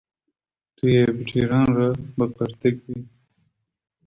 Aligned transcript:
Tu 0.75 0.85
yê 0.93 1.03
bi 1.15 1.23
cîran 1.29 1.67
re 1.77 1.87
bi 2.17 2.25
qirtiq 2.35 2.75
bî. 2.85 2.97